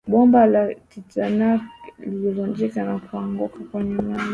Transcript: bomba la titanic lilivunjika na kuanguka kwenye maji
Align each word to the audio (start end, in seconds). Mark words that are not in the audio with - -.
bomba 0.09 0.45
la 0.45 0.73
titanic 0.89 1.61
lilivunjika 1.99 2.83
na 2.83 2.99
kuanguka 2.99 3.57
kwenye 3.71 3.93
maji 3.95 4.23